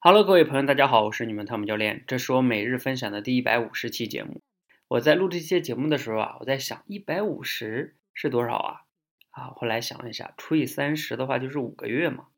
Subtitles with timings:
[0.00, 4.40] Hello，各位朋友，大家好，我是你们汤姆教练，这是我每日分享的第一百五十期节目。
[4.86, 8.82] 我在录这些节目的时候啊，我在想一百五十是多少啊？
[9.30, 12.28] 啊，后来想了一下，除以三十的话就是五个月嘛。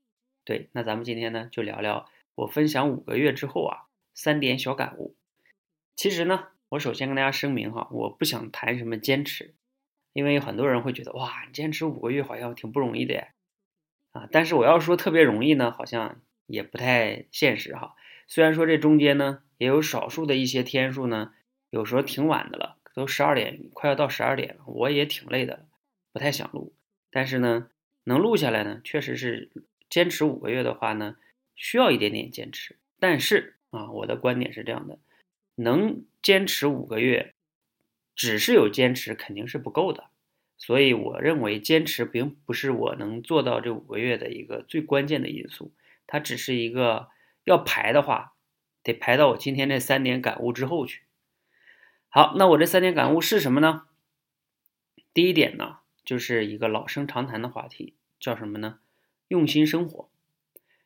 [0.42, 5.14] 对，那咱们今天呢就聊聊我分享五个月之后啊三点小感悟。
[5.94, 9.52] 其实呢，我首先跟大家声明哈，我不想谈什么坚持，
[10.14, 13.28] 因为很多人会觉得哇，坚持五个月好像挺不容易的呀。
[14.12, 16.22] 啊，但是我要说特别容易呢，好像。
[16.50, 17.94] 也不太现实哈，
[18.26, 21.32] 虽然说这中间呢也有少数的一些天数呢，
[21.70, 25.66] 有时候挺晚的了，都十二点快要到十二点了，我也挺累的，
[26.12, 26.74] 不太想录。
[27.10, 27.70] 但是呢，
[28.04, 29.50] 能录下来呢，确实是
[29.88, 31.16] 坚持五个月的话呢，
[31.54, 32.76] 需要一点点坚持。
[32.98, 34.98] 但是啊，我的观点是这样的，
[35.54, 37.34] 能坚持五个月，
[38.14, 40.10] 只是有坚持肯定是不够的。
[40.58, 45.72] 所以我认为坚持并不是我能做到这五个月的一个最关键的因素。
[46.12, 47.08] 它只是一个
[47.44, 48.34] 要排的话，
[48.82, 51.02] 得排到我今天这三点感悟之后去。
[52.08, 53.84] 好，那我这三点感悟是什么呢？
[55.14, 58.80] 第一点呢，就是一个老生常谈的话题，叫什么呢？
[59.28, 60.10] 用心生活。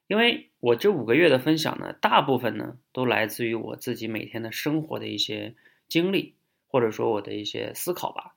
[0.08, 5.54] 因为我这五个月的分享呢，大部分呢都来自于我自己每天的生活的一些
[5.88, 6.34] 经历，
[6.66, 8.34] 或者说我的一些思考吧。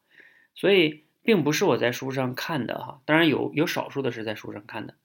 [0.56, 4.96] 所以并不是我在书上看的哈，当然有有少数的是在书上看的，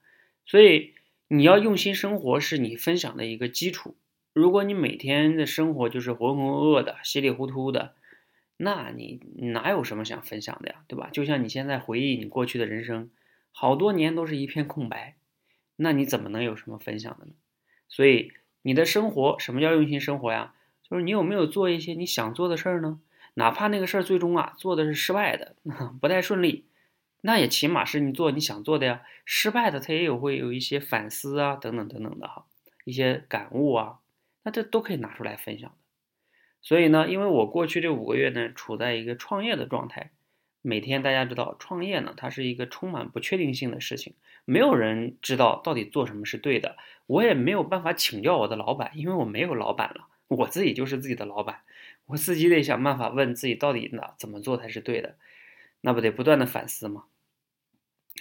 [0.45, 0.93] 所以。
[1.27, 3.95] 你要用心生活是你分享的一个基础。
[4.33, 7.95] 如果你每天的生活就是浑浑噩噩的、稀里糊涂的，
[8.57, 9.19] 那你
[9.53, 10.83] 哪有什么想分享的呀？
[10.87, 11.09] 对吧？
[11.11, 13.09] 就像你现在回忆你过去的人生，
[13.51, 15.15] 好多年都是一片空白，
[15.77, 17.31] 那你怎么能有什么分享的呢？
[17.87, 20.53] 所以你的生活，什么叫用心生活呀？
[20.89, 22.99] 就是你有没有做一些你想做的事儿呢？
[23.35, 25.55] 哪怕那个事儿最终啊做的是失败的，
[26.01, 26.65] 不太顺利。
[27.25, 32.45] 那也起码是你做你想做的呀，失败的他也有会有一些反思啊，等等等等的哈，
[32.83, 33.99] 一些感悟啊，
[34.43, 35.77] 那这都可以拿出来分享的。
[36.61, 40.11] 所以呢，因为我过去这五个月呢，处在一个创业的状态，
[40.61, 46.75] 每天大家知道创业呢，它是一个充满不确定性的事情，没有人知道到底做什么是对的，
[47.05, 51.61] 我也没有办法请教我的老板，因为我没有老板了，我自己就是自己的老板，
[52.07, 55.15] 我自己得想办法问自己到底哪怎么做才是对的，
[55.79, 57.05] 那不得不断的反思吗？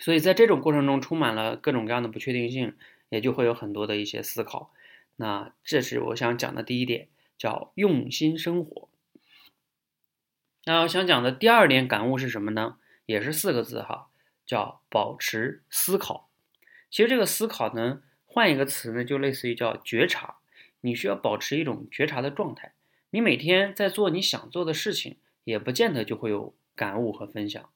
[0.02, 2.74] 所以在这种过程中，充满了各种各样的不确定性，
[3.08, 4.72] 也就会有很多的一些思考。
[5.14, 7.06] 那这是我想讲的第一点，
[7.38, 8.88] 叫用心生活。
[10.64, 12.78] 那我想讲的第二点感悟是什么呢？
[13.06, 14.08] 也是四个字哈，
[14.44, 16.28] 叫保持思考。
[16.90, 20.38] 其实这个思考呢，换一个词呢，就类似于叫觉察。
[20.80, 22.72] 你需要保持一种觉察的状态。
[23.10, 27.70] 你每天在做你想做的事情，也不见得就会有感悟和分享。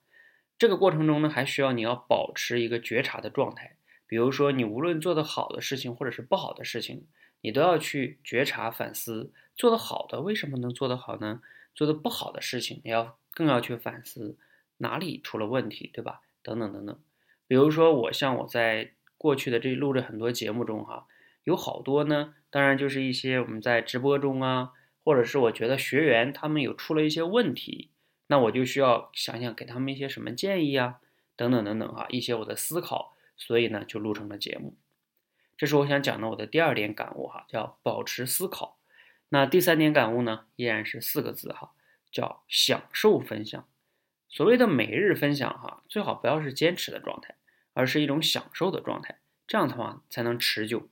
[0.59, 3.77] 这个过程中呢，还需要你要保持一个觉察的状态。
[4.07, 7.07] 比如说，你无论做得好的事情，或者是不好的事情，
[7.41, 9.33] 你都要去觉察反思。
[9.57, 11.41] 做得好的为什么能做得好呢？
[11.75, 14.39] 做的不好的事情，你要更要去反思
[14.79, 16.21] 哪里出了问题，对吧？
[16.43, 16.99] 等等等等。
[17.47, 21.07] 比如说，我像我在过去的这录了很多节目中，哈，
[21.45, 24.73] 有好多呢，当然就是一些我们在直播中啊，
[25.05, 27.91] 或者是我觉得学员他们有出了一些问题。
[28.29, 31.01] 那我就需要想想给他们一些什么建议啊，
[31.37, 34.75] 等等等等哈，一些我的思考，所以呢就录成了节目。
[35.57, 38.79] 这是我想讲的我的第二点感悟哈，叫保持思考。
[39.29, 41.71] 那第三点感悟呢，依然是四个字哈，
[42.11, 43.67] 叫享受分享。
[44.29, 47.37] 所谓的每日分享哈，最好不要是坚持的状态，
[47.75, 50.89] 而是一种享受的状态，这样的话才能持久。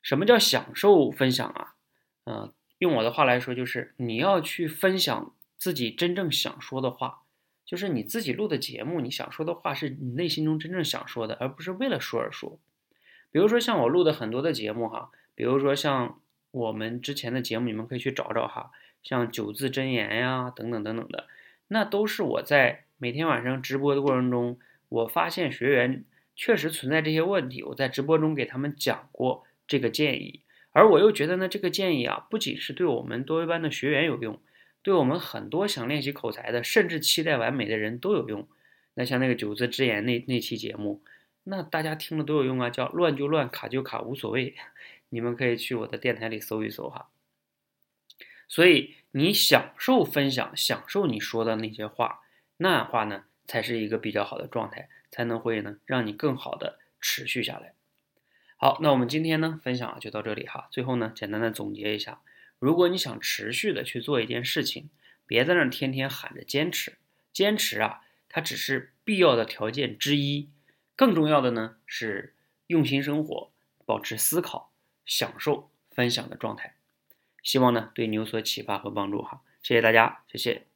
[0.00, 1.74] 什么叫享受分享啊？
[2.24, 5.34] 嗯，用我的话来说，就是你要去分享。
[5.58, 7.22] 自己真正想说的话，
[7.66, 12.58] 就是你自己录的节目，你想说的话是你内心中真正想说的，而不是为了说而说。
[13.30, 16.20] 比如说像我录的很多的节目哈，比如说像
[16.50, 18.70] 我们之前的节目，你们可以去找找哈，
[19.02, 21.26] 像九字真言呀等等等等的，
[21.68, 24.58] 那都是我在每天晚上直播的过程中，
[24.88, 26.04] 我发现学员
[26.34, 30.40] 确实存在这些问题，我在直播中给他们讲过这个建议，
[30.72, 34.40] 而我又觉得呢，这个建议啊，不仅是对我们多维班的学员有用。
[34.82, 38.48] 对我们很多想练习口才的，甚至期待完美的人都有用。
[38.94, 41.02] 那像那个九字之言那那期节目，
[41.44, 44.54] 那大家听了都有用啊，叫乱就乱，卡就卡，无所谓。
[45.10, 47.08] 你们可以去我的电台里搜一搜哈。
[48.46, 52.20] 所以你享受分享，享受你说的那些话，
[52.56, 57.74] 那样话呢才是一个比较好的状态，才能会呢让你更好的持续下来。
[58.56, 60.68] 好，那我们今天呢分享就到这里哈。
[60.70, 62.20] 最后呢简单的总结一下。
[62.58, 64.90] 如果你想持续的去做一件事情，
[65.26, 66.98] 别在那天天喊着坚持，
[67.32, 70.50] 坚持啊，它只是必要的条件之一。
[70.96, 72.34] 更重要的呢是
[72.66, 73.52] 用心生活，
[73.86, 74.72] 保持思考，
[75.06, 76.74] 享受分享的状态。
[77.42, 80.66] 希望呢对你有所启发和帮助哈，谢谢大家，谢谢。